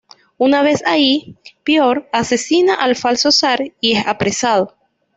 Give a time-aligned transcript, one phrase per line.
[0.39, 4.75] Una vez ahí, Piotr asesina al falso zar, y es apresado.